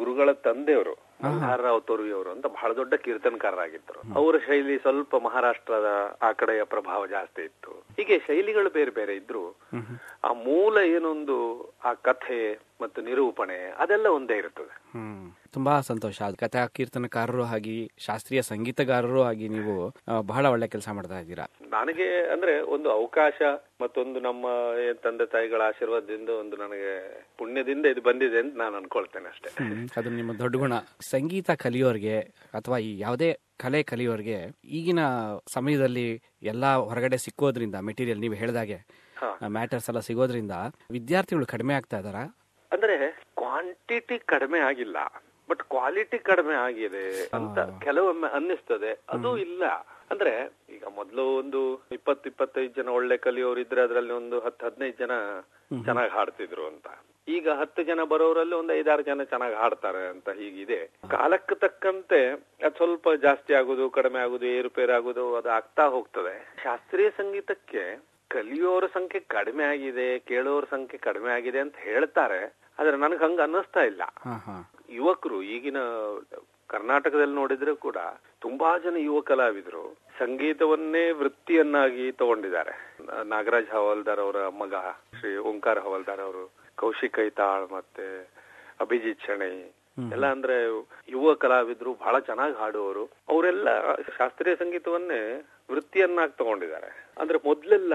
ಗುರುಗಳ 0.00 0.32
ತಂದೆಯವರು 0.46 0.94
ಮಲ್ಹಾರ್ 1.24 1.62
ರಾವ್ 1.62 1.80
ತೊರ್ವಿ 1.88 2.10
ಅವರು 2.12 2.30
ಅಂತ 2.30 2.46
ಬಹಳ 2.56 2.70
ದೊಡ್ಡ 2.80 2.94
ಕೀರ್ತನಕಾರರಾಗಿದ್ದರು. 3.04 4.00
ಅವರ 4.18 4.34
ಶೈಲಿ 4.46 4.76
ಸ್ವಲ್ಪ 4.78 5.16
ಮಹಾರಾಷ್ಟ್ರದ 5.26 5.90
ಆ 6.22 6.30
ಕಡೆಯ 6.40 6.62
ಪ್ರಭಾವ 6.74 7.00
ಜಾಸ್ತಿ 7.14 7.42
ಇತ್ತು. 7.42 7.72
ಹೀಗೆ 7.96 8.18
ಶೈಲಿಗಳು 8.26 8.70
ಬೇರೆ 8.70 8.90
ಬೇರೆ 8.90 9.14
ಇದ್ರು 9.16 9.44
ಆ 10.28 10.32
ಮೂಲ 10.48 10.76
ಏನೊಂದು 10.96 11.38
ಆ 11.84 11.92
ಕಥೆ 12.08 12.40
ಮತ್ತು 12.80 13.00
ನಿರೂಪಣೆ 13.08 13.58
ಅದೆಲ್ಲ 13.84 14.06
ಒಂದೇ 14.18 14.36
ಇರುತ್ತದೆ 14.36 14.74
ತುಂಬಾ 15.56 15.74
ಸಂತೋಷ. 15.90 16.16
ಅದು 16.28 16.36
ಕಥಾ 16.36 16.62
ಕೀರ್ತನಕಾರರು 16.76 17.44
ಆಗಿ 17.56 17.76
ಶಾಸ್ತ್ರೀಯ 18.06 18.40
ಸಂಗೀತಗಾರರು 18.50 19.20
ಆಗಿ 19.30 19.46
ನೀವು 19.56 19.74
ಬಹಳ 20.30 20.44
ಒಳ್ಳೆ 20.54 20.66
ಕೆಲಸ 20.74 20.88
ಮಾಡ್ತಾ 20.96 21.18
ಇದ್ದೀರಾ. 21.22 21.46
ನನಗೆ 21.76 22.08
ಅಂದ್ರೆ 22.34 22.54
ಒಂದು 22.74 22.88
ಅವಕಾಶ 22.98 23.38
ಮತ್ತೊಂದು 23.82 24.18
ನಮ್ಮ 24.20 24.44
ತಂದೆ 25.04 25.26
ತಾಯಿಗಳ 25.34 25.62
ಆಶೀರ್ವಾದದಿಂದ 25.70 26.30
ಒಂದು 26.42 26.56
ನನಗೆ 26.56 26.92
ಪುಣ್ಯದಿಂದ 27.38 27.86
ಇದು 27.94 28.02
ಬಂದಿದೆ 28.08 28.38
ಅಂತ 28.44 28.54
ನಾನು 28.62 28.76
ಅನ್ಕೊಳ್ತೇನೆ 28.76 29.28
ಅಷ್ಟೇ. 29.28 29.50
ಅದು 30.00 30.10
ನಿಮ್ಮ 30.18 30.34
ದೊಡ್ಡ 30.42 30.54
ಗುಣ. 30.64 30.74
ಸಂಗೀತ 31.10 31.50
ಕಲಿಯೋರ್ಗೆ 31.64 32.18
ಅಥವಾ 32.54 32.78
ಈ 32.88 32.92
ಯಾವುದೇ 32.98 33.30
ಕಲೆ 33.64 33.80
ಕಲಿಯೋರ್ಗೆ 33.90 34.38
ಈಗಿನ 34.78 35.00
ಸಮಯದಲ್ಲಿ 35.48 36.06
ಎಲ್ಲಾ 36.52 36.70
ಹೊರಗಡೆ 36.90 37.18
ಸಿಕ್ಕೋದ್ರಿಂದ 37.26 37.76
ಮೆಟೀರಿಯಲ್ 37.88 38.22
ನೀವು 38.24 38.36
ಹೇಳ್ದಾಗೆ. 38.42 38.78
ಮ್ಯಾಟರ್ಸ್ 39.56 39.88
ಎಲ್ಲ 39.90 40.00
ಸಿಗೋದ್ರಿಂದ 40.08 40.54
ವಿದ್ಯಾರ್ಥಿಗಳು 40.90 41.46
ಕಡಿಮೆ 41.52 41.74
ಆಗ್ತಾ 41.74 41.98
ಇದಾರ 41.98 42.18
ಅಂದ್ರೆ 42.72 42.96
ಕ್ವಾಂಟಿಟಿ 43.36 44.16
ಕಡಿಮೆ 44.32 44.58
ಆಗಿಲ್ಲ. 44.68 44.96
ಬಟ್ 45.50 45.62
ಕ್ವಾಲಿಟಿ 45.62 46.18
ಕಡಿಮೆ 46.18 46.54
ಆಗಿದೆ 46.54 47.28
ಅಂತ 47.34 47.58
ಕೆಲವೊಮ್ಮೆ 47.84 48.28
ಅನ್ನಿಸ್ತದೆ. 48.34 49.00
ಅದು 49.08 49.38
ಇಲ್ಲ. 49.38 49.64
ಅಂದ್ರೆ 50.10 50.32
ಈಗ 50.70 50.84
ಮೊದಲು 50.84 51.36
ಒಂದು 51.36 51.60
ಇಪ್ಪತ್ 51.92 52.26
ಇಪ್ಪತ್ತೈದು 52.26 52.82
ಜನ 52.82 52.88
ಒಳ್ಳೆ 52.88 53.16
ಕಲಿಯೋರು 53.16 53.60
ಇದ್ರೆ 53.60 53.80
ಅದ್ರಲ್ಲಿ 53.82 54.12
ಒಂದು 54.12 54.40
ಹತ್ತು 54.40 54.66
ಹದಿನೈದು 54.66 54.96
ಜನ 54.98 55.10
ಚೆನ್ನಾಗಿ 55.84 56.10
ಹಾಡ್ತಿದ್ರು 56.10 56.66
ಅಂತ. 56.66 56.86
ಈಗ 57.28 57.48
ಹತ್ತು 57.50 57.82
ಜನ 57.82 58.02
ಬರೋರಲ್ಲಿ 58.02 58.54
ಒಂದು 58.54 58.72
ಐದಾರು 58.74 59.02
ಜನ 59.02 59.22
ಚೆನ್ನಾಗಿ 59.22 59.54
ಹಾಡ್ತಾರೆ 59.54 60.08
ಅಂತ 60.08 60.28
ಹೀಗಿದೆ. 60.28 60.86
ಕಾಲಕ್ಕೆ 61.10 61.54
ತಕ್ಕಂತೆ 61.54 62.30
ಅದು 62.64 62.76
ಸ್ವಲ್ಪ 62.76 63.08
ಜಾಸ್ತಿ 63.22 63.54
ಆಗುದು 63.54 63.90
ಕಡಿಮೆ 63.90 64.20
ಆಗುದು 64.20 64.46
ಏರುಪೇರು 64.46 64.92
ಆಗುದು 64.92 65.36
ಅದು 65.36 65.50
ಆಗ್ತಾ 65.50 65.86
ಹೋಗ್ತದೆ. 65.86 66.54
ಶಾಸ್ತ್ರೀಯ 66.62 67.10
ಸಂಗೀತಕ್ಕೆ 67.10 67.84
ಕಲಿಯೋರ 68.30 68.86
ಸಂಖ್ಯೆ 68.86 69.20
ಕಡಿಮೆ 69.20 69.64
ಆಗಿದೆ 69.64 70.18
ಕೇಳೋರ 70.18 70.64
ಸಂಖ್ಯೆ 70.70 70.98
ಕಡಿಮೆ 70.98 71.32
ಆಗಿದೆ 71.32 71.58
ಅಂತ 71.58 71.76
ಹೇಳ್ತಾರೆ. 71.76 72.58
ಆದ್ರೆ 72.78 72.96
ನನಗೆ 72.96 73.24
ಹಂಗ 73.24 73.40
ಅನ್ನಿಸ್ತಾ 73.40 73.80
ಇಲ್ಲ. 73.80 74.02
ಯುವಕರು 74.94 75.42
ಈಗಿನ 75.42 75.80
ಕರ್ನಾಟಕದಲ್ಲಿ 76.66 77.34
ನೋಡಿದ್ರೆ 77.34 77.74
ಕೂಡ 77.74 77.98
ತುಂಬಾ 78.40 78.78
ಜನ 78.78 78.96
ಯುವ 78.96 79.20
ಕಲಾವಿದರು. 79.20 79.84
ಸಂಗೀತವನ್ನೇ 80.18 81.10
ವೃತ್ತಿಯನ್ನಾಗಿ 81.10 82.12
ತಗೊಂಡಿದ್ದಾರೆ. 82.12 82.74
ನಾಗರಾಜ್ 83.24 83.70
ಹವಾಲ್ದಾರ್ 83.70 84.20
ಅವರ 84.20 84.48
ಮಗ 84.48 84.74
ಶ್ರೀ 85.20 85.36
ಓಂಕಾರ 85.50 85.78
ಹವಾಲ್ದಾರ್ 85.78 86.20
ಅವರು 86.20 86.44
ಕೌಶಿಕ್ 86.76 87.18
ಐತಾಳ್ 87.26 87.72
ಮತ್ತೆ 87.72 88.06
ಅಭಿಜಿತ್ 88.80 89.24
ಶೆಣೈ. 89.26 89.54
ಎಲ್ಲ 90.12 90.26
ಅಂದ್ರೆ 90.26 90.56
ಯುವ 91.08 91.34
ಕಲಾವಿದರು 91.34 91.90
ಬಹಳ 91.94 92.18
ಚೆನ್ನಾಗಿ 92.18 92.54
ಹಾಡುವವರು. 92.54 93.04
ಅವರೆಲ್ಲ 93.28 93.68
ಶಾಸ್ತ್ರೀಯ 94.18 94.54
ಸಂಗೀತವನ್ನೇ 94.56 95.20
ವೃತ್ತಿಯನ್ನಾಗಿ 95.70 96.34
ತಗೊಂಡಿದ್ದಾರೆ. 96.38 96.90
ಅಂದ್ರೆ 97.18 97.38
ಮೊದ್ಲೆಲ್ಲ 97.46 97.94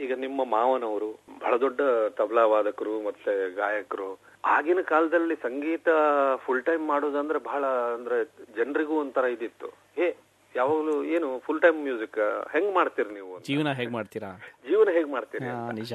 ಈಗ 0.00 0.12
ನಿಮ್ಮ 0.14 0.44
ಮಾವನವರು 0.44 1.08
ಬಹಳ 1.40 1.54
ದೊಡ್ಡ 1.56 1.80
ತಬಲಾ 2.18 2.44
ವಾದಕರು 2.46 2.94
ಮತ್ತೆ 3.06 3.32
ಗಾಯಕರು 3.54 4.10
ಆಗಿನ 4.44 4.80
ಕಾಲದಲ್ಲಿ 4.80 5.36
ಸಂಗೀತ 5.36 5.88
ಫುಲ್ 6.36 6.64
ಟೈಮ್ 6.64 6.88
ಮಾಡೋದಂದ್ರೆ 6.88 7.38
ಬಹಳ 7.38 7.64
ಅಂದ್ರೆ 7.66 8.24
ಜನರಿಗೂ 8.56 9.00
ಒಂಥರ 9.00 9.24
ಇದಿತ್ತು. 9.24 9.66
ಹೇ 9.66 10.16
ಯಾವಾಗಲೂ 10.56 11.04
ಏನು 11.04 11.38
ಫುಲ್ 11.38 11.60
ಟೈಮ್ 11.60 11.82
ಮ್ಯೂಸಿಕ್ 11.82 12.48
ಹೆಂಗ್ 12.52 12.74
ಮಾಡ್ತೀರಿ 12.74 13.14
ನೀವು. 13.14 13.40
ಜೀವನ 13.40 13.72
ಹೇಗ್ 13.72 13.92
ಮಾಡ್ತೀರಾ? 13.92 14.38
ಜೀವನ 14.68 14.88
ಹೇಗ್ 14.88 15.08
ಮಾಡ್ತೀರಿ. 15.08 15.74
ನಿಜ. 15.74 15.92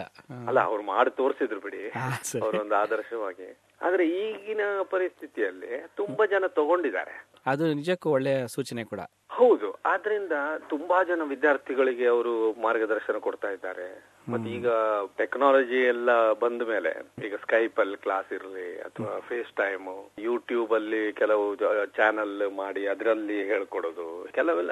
ಅಲ್ಲ 0.48 0.60
ಅವ್ರು 0.60 0.84
ಮಾಡಿ 0.84 1.10
ತೋರಿಸಿದ್ರು 1.10 1.60
ಬಿಡಿ. 1.60 1.90
ಅವರೊಂದು 2.42 2.76
ಆದರ್ಶವಾಗಿ. 2.76 3.58
ಆದ್ರೆ 3.82 4.10
ಈಗಿನ 4.10 4.62
ಪರಿಸ್ಥಿತಿಯಲ್ಲಿ 4.84 5.84
ತುಂಬಾ 5.96 6.26
ಜನ 6.26 6.46
ತಗೊಂಡಿದ್ದಾರೆ. 6.48 7.28
ಅದು 7.46 7.74
ನಿಜಕ್ಕೂ 7.74 8.10
ಒಳ್ಳೆಯ 8.10 8.48
ಸೂಚನೆ 8.48 8.84
ಕೂಡ. 8.84 9.00
ಹೌದು. 9.30 9.76
ಆದ್ರಿಂದ 9.86 10.32
ತುಂಬಾ 10.70 11.04
ಜನ 11.04 11.22
ವಿದ್ಯಾರ್ಥಿಗಳಿಗೆ 11.24 12.06
ಅವರು 12.06 12.62
ಮಾರ್ಗದರ್ಶನ 12.62 13.18
ಕೊಡ್ತಾ 13.18 13.52
ಇದ್ದಾರೆ. 13.52 14.16
ಮತ್ತೆ 14.30 14.50
ಈಗ 14.50 14.68
ಟೆಕ್ನಾಲಜಿ 15.18 15.88
ಎಲ್ಲ 15.88 16.34
ಬಂದ 16.34 16.62
ಮೇಲೆ 16.62 16.92
ಈಗ 17.26 17.36
ಸ್ಕೈಪ್ 17.36 17.80
ಅಲ್ಲಿ 17.80 17.98
ಕ್ಲಾಸ್ 17.98 18.34
ಇರಲಿ 18.34 18.80
ಅಥವಾ 18.82 19.20
ಫೇಸ್ 19.20 19.52
ಟೈಮ್ 19.56 20.12
ಯೂಟ್ಯೂಬ್ 20.20 20.72
ಅಲ್ಲಿ 20.72 21.14
ಕೆಲವು 21.14 21.56
ಚಾನೆಲ್ 21.86 22.52
ಮಾಡಿ 22.56 22.88
ಅದರಲ್ಲಿ 22.88 23.44
ಹೇಳ್ಕೊಡೋದು. 23.44 24.28
ಕೆಲವೆಲ್ಲ 24.32 24.72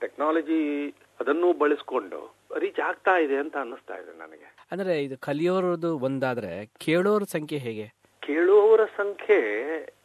ಟೆಕ್ನಾಲಜಿ 0.00 0.88
ಅದನ್ನು 1.20 1.58
ಬಳಸ್ಕೊಂಡು 1.58 2.36
ರೀಚ್ 2.58 2.80
ಆಗ್ತಾ 2.80 3.18
ಇದೆ 3.18 3.36
ಅಂತ 3.36 3.56
ಅನ್ನಿಸ್ತಾ 3.56 3.94
ಇದೆ 3.94 4.18
ನನಗೆ. 4.18 4.56
ಅಂದ್ರೆ 4.72 5.04
ಇದು 5.04 5.18
ಕಲಿಯೋರದು 5.18 5.98
ಒಂದಾದ್ರೆ 5.98 6.66
ಕೇಳೋರ 6.66 7.22
ಸಂಖ್ಯೆ 7.22 7.58
ಹೇಗೆ? 7.58 7.97
ಕೇಳುವವರ 8.28 8.84
ಸಂಖ್ಯೆ 8.84 9.38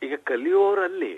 ಈಗ 0.04 0.16
ಕಲಿಯುವವರಲ್ಲಿ 0.24 1.16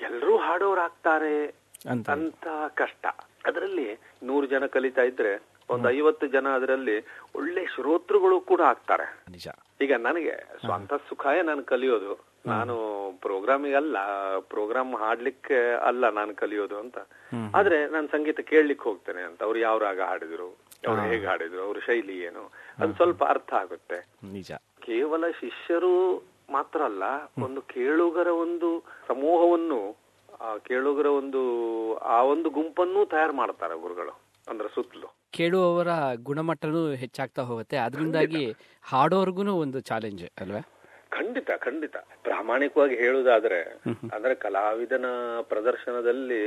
ಎಲ್ಲರೂ 0.00 0.36
ಹಾಡೋರಾಗ್ತಾರೆ 0.36 1.54
ಅಂತ. 1.90 2.46
ಕಷ್ಟ. 2.74 3.06
ಅದರಲ್ಲಿ 3.46 3.88
ನೂರು 4.22 4.46
ಜನ 4.46 4.66
ಕಲಿತಾ 4.66 5.02
ಇದ್ರೆ 5.02 5.32
ಒಂದು 5.70 5.90
ಐವತ್ತು 5.90 6.26
ಜನ 6.26 6.48
ಅದರಲ್ಲಿ 6.48 6.96
ಒಳ್ಳೆ 7.34 7.66
ಶ್ರೋತೃಗಳು 7.66 8.40
ಕೂಡ 8.40 8.60
ಆಗ್ತಾರೆ. 8.60 9.06
ಈಗ 9.80 9.92
ನನಗೆ 9.92 10.34
ಸ್ವಂತ 10.60 10.94
ಸುಖಾಯ 11.08 11.42
ನಾನು 11.42 11.64
ಕಲಿಯೋದು. 11.64 12.12
ನಾನು 12.46 12.74
ಪ್ರೋಗ್ರಾಮಿಗೆ 13.20 13.74
ಅಲ್ಲ 13.74 13.96
ಪ್ರೋಗ್ರಾಮ್ 14.38 14.94
ಹಾಡ್ಲಿಕ್ಕೆ 14.94 15.74
ಅಲ್ಲ 15.74 16.10
ನಾನು 16.10 16.34
ಕಲಿಯೋದು 16.34 16.78
ಅಂತ. 16.78 16.98
ಆದ್ರೆ 17.54 17.88
ನಾನು 17.88 18.06
ಸಂಗೀತ 18.08 18.40
ಕೇಳಲಿಕ್ಕೆ 18.40 18.88
ಹೋಗ್ತೇನೆ 18.88 19.22
ಅಂತ. 19.22 19.42
ಅವ್ರು 19.42 19.58
ಯಾವ 19.58 19.78
ರಾಗ 19.78 20.00
ಹಾಡಿದ್ರು 20.00 20.48
ಅವ್ರು 20.88 21.02
ಹೇಗೆ 21.02 21.26
ಹಾಡಿದ್ರು 21.26 21.62
ಅವ್ರ 21.62 21.78
ಶೈಲಿ 21.86 22.18
ಏನು? 22.18 22.42
ಅದು 22.78 22.94
ಸ್ವಲ್ಪ 22.94 23.24
ಅರ್ಥ 23.24 23.54
ಆಗುತ್ತೆ. 23.54 24.06
ನಿಜ. 24.32 24.52
ಕೇವಲ 24.84 25.24
ಶಿಷ್ಯರು 25.40 25.92
ಮಾತ್ರ 26.50 26.80
ಅಲ್ಲ 26.84 27.04
ಒಂದು 27.42 27.60
ಕೇಳುಗರ 27.62 28.26
ಒಂದು 28.26 28.68
ಸಮೂಹವನ್ನು 29.08 29.80
ಆ 30.40 30.56
ಕೇಳುಗರ 30.56 31.06
ಒಂದು 31.06 31.40
ಆ 31.96 32.22
ಒಂದು 32.22 32.50
ಗುಂಪನ್ನು 32.50 33.06
ತಯಾರು 33.06 33.32
ಮಾಡ್ತಾರೆ 33.32 33.80
ಗುರುಗಳು 33.80 34.14
ಅಂದ್ರೆ 34.48 34.68
ಸುತ್ತಲೂ. 34.68 35.08
ಕೇಳುವವರ 35.30 35.88
ಗುಣಮಟ್ಟನೂ 36.22 36.92
ಹೆಚ್ಚಾಗ್ತಾ 36.92 37.42
ಹೋಗುತ್ತೆ. 37.42 37.76
ಅದರಿಂದಾಗಿ 37.76 38.42
ಹಾಡೋರ್ಗುನು 38.82 39.56
ಒಂದು 39.58 39.80
ಚಾಲೆಂಜ್ 39.80 40.24
ಅಲ್ವಾ? 40.40 40.60
ಖಂಡಿತ 41.10 41.50
ಖಂಡಿತ. 41.58 41.96
ಪ್ರಾಮಾಣಿಕವಾಗಿ 42.22 42.96
ಹೇಳುದಾದ್ರೆ 42.96 43.58
ಅಂದ್ರೆ 44.14 44.34
ಕಲಾವಿದನ 44.34 45.06
ಪ್ರದರ್ಶನದಲ್ಲಿ 45.42 46.40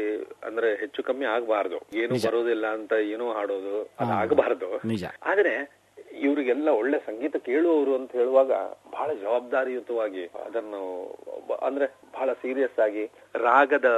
ಅಂದ್ರೆ 0.44 0.76
ಹೆಚ್ಚು 0.76 1.04
ಕಮ್ಮಿ 1.04 1.26
ಆಗಬಾರ್ದು. 1.26 1.78
ಏನು 1.96 2.28
ಬರೋದಿಲ್ಲ 2.28 2.68
ಅಂತ 2.68 2.94
ಏನೋ 3.14 3.34
ಹಾಡೋದು 3.34 3.76
ಅದು 4.00 4.12
ಆಗಬಾರ್ದು 4.12 4.88
ನಿಜ. 4.88 5.04
ಆದ್ರೆ 5.24 5.54
ಇವರಿಗೆಲ್ಲ 6.22 6.70
ಒಳ್ಳೆ 6.74 6.98
ಸಂಗೀತ 7.06 7.36
ಕೇಳುವವರು 7.46 7.94
ಅಂತ 7.96 8.12
ಹೇಳುವಾಗ 8.12 8.52
ಬಹಳ 8.92 9.10
ಜವಾಬ್ದಾರಿಯುತವಾಗಿ 9.22 10.24
ಅದನ್ನು 10.46 10.82
ಅಂದ್ರೆ 11.62 11.88
ಬಹಳ 12.14 12.30
ಸೀರಿಯಸ್ 12.42 12.80
ಆಗಿ 12.80 13.04
ರಾಗದ 13.44 13.90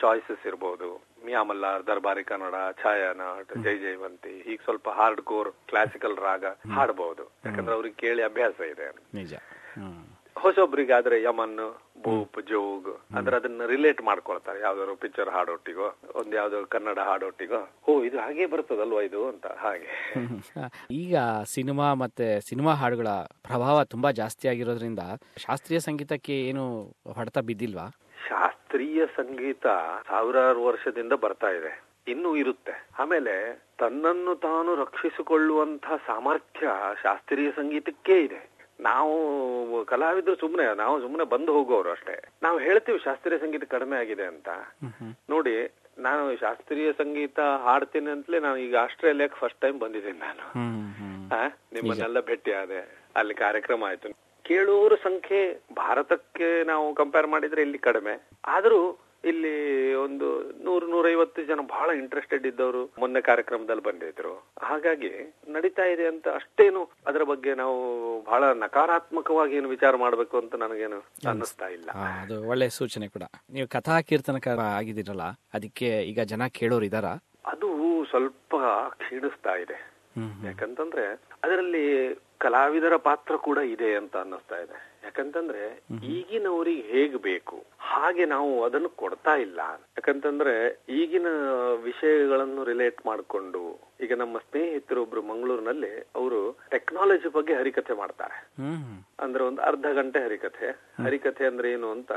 ಚಾಯ್ಸಸ್ 0.00 0.44
ಇರಬಹುದು 0.46 0.88
ಮಿಯಾಮಲ್ಲಾರ್ 1.24 1.82
ದರ್ಬಾರಿ 1.86 2.24
ಕನ್ನಡ 2.24 2.56
ಛಾಯಾನಾಟ್ 2.82 3.52
ಜೈ 3.58 3.74
ಜೈವಂತಿ 3.78 4.34
ಈಗ 4.52 4.58
ಸ್ವಲ್ಪ 4.64 4.88
ಹಾರ್ಡ್ 4.90 5.22
ಕೋರ್ 5.22 5.50
ಕ್ಲಾಸಿಕಲ್ 5.68 6.16
ರಾಗ 6.22 6.44
ಹಾಡಬಹುದು 6.76 7.24
ಯಾಕಂದ್ರೆ 7.44 7.74
ಅವ್ರಿಗೆ 7.74 7.96
ಕೇಳಿ 7.96 8.22
ಅಭ್ಯಾಸ 8.22 8.60
ಇದೆ 8.72 8.88
ಹೊಸೊಬ್ರಿಗಾದ್ರೆ 10.36 11.16
ಯಮನ್ 11.22 11.58
ಭೂಪ್ 12.02 12.48
ಜೋಗ್ 12.48 13.16
ಅಂದ್ರೆ 13.16 13.36
ಅದನ್ನ 13.36 13.62
ರಿಲೇಟ್ 13.66 14.02
ಮಾಡ್ಕೊಳ್ತಾರೆ. 14.02 14.60
ಯಾವ್ದಾದ್ರು 14.60 14.96
ಪಿಕ್ಚರ್ 14.96 15.28
ಹಾಡೊಟ್ಟಿಗೋ 15.28 15.96
ಒಂದ್ 16.14 16.34
ಯಾವ್ದೋ 16.34 16.64
ಕನ್ನಡ 16.64 16.98
ಹಾಡೊಟ್ಟಿಗೋ. 16.98 17.68
ಓ 17.88 18.02
ಇದು 18.02 18.18
ಹಾಗೆ 18.18 18.46
ಬರ್ತದಲ್ವಾ 18.46 19.02
ಇದು 19.02 19.28
ಅಂತ. 19.28 19.46
ಹಾಗೆ. 19.46 20.14
ಈಗ 20.90 21.16
ಸಿನಿಮಾ 21.44 21.94
ಮತ್ತೆ 21.94 22.40
ಸಿನಿಮಾ 22.40 22.72
ಹಾಡುಗಳ 22.72 23.06
ಪ್ರಭಾವ 23.42 23.84
ತುಂಬಾ 23.84 24.10
ಜಾಸ್ತಿ 24.10 24.48
ಆಗಿರೋದ್ರಿಂದ 24.48 24.98
ಶಾಸ್ತ್ರೀಯ 25.36 25.80
ಸಂಗೀತಕ್ಕೆ 25.80 26.40
ಏನು 26.48 26.82
ಹೊಡೆತ 27.12 27.38
ಬಿದ್ದಿಲ್ವಾ? 27.38 27.86
ಶಾಸ್ತ್ರೀಯ 28.28 29.06
ಸಂಗೀತ 29.06 29.66
ಸಾವಿರಾರು 30.08 30.64
ವರ್ಷದಿಂದ 30.64 31.12
ಬರ್ತಾ 31.12 31.48
ಇದೆ. 31.48 31.92
ಇನ್ನೂ 32.08 32.36
ಇರುತ್ತೆ. 32.36 32.88
ಆಮೇಲೆ 32.98 33.64
ತನ್ನನ್ನು 33.78 34.34
ತಾನು 34.36 34.76
ರಕ್ಷಿಸಿಕೊಳ್ಳುವಂತಹ 34.76 35.96
ಸಾಮರ್ಥ್ಯ 35.96 36.66
ಶಾಸ್ತ್ರೀಯ 37.02 37.50
ಸಂಗೀತಕ್ಕೇ 37.50 38.20
ಇದೆ. 38.20 38.51
ನಾವು 38.82 39.84
ಕಲಾವಿದ್ರು 39.84 40.34
ಸುಮ್ನೆ 40.36 40.64
ನಾವು 40.76 40.94
ಸುಮ್ನೆ 41.00 41.24
ಬಂದು 41.24 41.50
ಹೋಗೋರು 41.52 41.90
ಅಷ್ಟೇ. 41.90 42.14
ನಾವು 42.42 42.58
ಹೇಳ್ತೀವಿ 42.58 42.98
ಶಾಸ್ತ್ರೀಯ 43.04 43.38
ಸಂಗೀತ 43.38 43.64
ಕಡಿಮೆ 43.74 43.96
ಆಗಿದೆ 43.96 44.24
ಅಂತ. 44.32 44.48
ನೋಡಿ 45.30 45.54
ನಾನು 45.98 46.22
ಶಾಸ್ತ್ರೀಯ 46.36 46.92
ಸಂಗೀತ 46.92 47.40
ಹಾಡ್ತೀನಿ 47.40 48.10
ಅಂತಲೇ 48.10 48.38
ನಾನು 48.46 48.58
ಈಗ 48.66 48.76
ಆಸ್ಟ್ರೇಲಿಯಾಕ್ 48.76 49.38
ಫಸ್ಟ್ 49.40 49.60
ಟೈಮ್ 49.60 49.78
ಬಂದಿದ್ದೀನಿ 49.80 50.20
ನಾನು. 50.28 50.44
ನಿಮ್ಮನ್ನೆಲ್ಲ 51.72 52.20
ಭೇಟಿ 52.20 52.52
ಆದೆ. 52.62 52.80
ಅಲ್ಲಿ 53.16 53.34
ಕಾರ್ಯಕ್ರಮ 53.34 53.84
ಆಯ್ತು. 53.84 54.08
ಕೇಳುವವರ 54.44 54.94
ಸಂಖ್ಯೆ 55.02 55.40
ಭಾರತಕ್ಕೆ 55.76 56.48
ನಾವು 56.64 56.86
ಕಂಪೇರ್ 56.94 57.26
ಮಾಡಿದ್ರೆ 57.26 57.62
ಇಲ್ಲಿ 57.62 57.78
ಕಡಿಮೆ. 57.78 58.14
ಆದ್ರೂ 58.46 58.78
ಇಲ್ಲಿ 59.24 59.94
ಒಂದು 59.94 60.26
ನೂರು 60.64 60.86
ನೂರೈವತ್ತು 60.86 61.42
ಜನ 61.42 61.60
ಬಹಳ 61.60 61.90
ಇಂಟ್ರೆಸ್ಟೆಡ್ 61.90 62.46
ಇದ್ದವರು 62.46 62.92
ಮೊನ್ನೆ 62.98 63.20
ಕಾರ್ಯಕ್ರಮದಲ್ಲಿ 63.20 63.82
ಬಂದಿದ್ರು. 63.82 64.52
ಹಾಗಾಗಿ 64.62 65.10
ನಡೀತಾ 65.48 65.84
ಇದೆ 65.84 66.06
ಅಂತ 66.06 66.28
ಅಷ್ಟೇನು 66.28 66.90
ಅದರ 67.06 67.22
ಬಗ್ಗೆ 67.22 67.54
ನಾವು 67.54 67.76
ಬಹಳ 68.22 68.44
ನಕಾರಾತ್ಮಕವಾಗಿ 68.44 69.56
ಏನು 69.56 69.68
ವಿಚಾರ 69.68 69.96
ಮಾಡಬೇಕು 69.96 70.38
ಅಂತ 70.38 70.54
ನನಗೇನು 70.54 71.00
ಅನ್ನಿಸ್ತಾ 71.28 71.68
ಇಲ್ಲ. 71.68 71.90
ಅದು 72.22 72.48
ಒಳ್ಳೆ 72.48 72.68
ಸೂಚನೆ 72.68 73.08
ಕೂಡ. 73.08 73.22
ನೀವು 73.50 73.68
ಕಥಾ 73.68 74.00
ಕೀರ್ತನಕಾರ 74.00 74.60
ಆಗಿದ್ದೀರಲ್ಲ 74.60 75.22
ಅದಕ್ಕೆ 75.54 76.02
ಈಗ 76.02 76.20
ಜನ 76.20 76.46
ಕೇಳೋರು 76.46 76.84
ಇದಾರ? 76.84 77.04
ಅದು 77.44 78.04
ಸ್ವಲ್ಪ 78.10 78.54
ಕ್ಷೀಣಿಸ್ತಾ 78.88 79.54
ಇದೆ. 79.54 79.78
ಯಾಕಂತಂದ್ರೆ 80.46 81.04
ಅದರಲ್ಲಿ 81.44 82.14
ಕಲಾವಿದರ 82.38 82.96
ಪಾತ್ರ 82.96 83.36
ಕೂಡ 83.36 83.58
ಇದೆ 83.58 83.94
ಅಂತ 83.94 84.16
ಅನ್ನಿಸ್ತಾ 84.16 84.56
ಇದೆ. 84.56 84.91
ಯಾಕಂತಂದ್ರೆ 85.02 85.82
ಈಗಿನವರಿಗೆ 86.06 86.82
ಹೇಗ್ 86.82 87.16
ಬೇಕು? 87.16 87.64
ಹಾಗೆ 87.78 88.24
ನಾವು 88.24 88.64
ಅದನ್ನು 88.64 88.88
ಕೊಡ್ತಾ 88.88 89.34
ಇಲ್ಲ. 89.34 89.60
ಯಾಕಂತಂದ್ರೆ 89.96 90.82
ಈಗಿನ 90.88 91.26
ವಿಷಯಗಳನ್ನು 91.82 92.64
ರಿಲೇಟ್ 92.64 93.06
ಮಾಡಿಕೊಂಡು 93.06 93.80
ಈಗ 94.00 94.12
ನಮ್ಮ 94.14 94.38
ಸ್ನೇಹಿತರೊಬ್ರು 94.38 95.22
ಮಂಗಳೂರಿನಲ್ಲಿ 95.22 95.98
ಅವರು 96.16 96.56
ಟೆಕ್ನಾಲಜಿ 96.70 97.28
ಬಗ್ಗೆ 97.28 97.54
ಹರಿಕಥೆ 97.54 97.92
ಮಾಡ್ತಾರೆ. 97.92 98.50
ಅಂದ್ರೆ 99.20 99.44
ಒಂದು 99.44 99.62
ಅರ್ಧ 99.62 99.86
ಗಂಟೆ 99.94 100.18
ಹರಿಕಥೆ. 100.18 100.70
ಹರಿಕಥೆ 101.04 101.46
ಅಂದ್ರೆ 101.46 101.72
ಏನು 101.72 101.90
ಅಂತ 101.90 102.12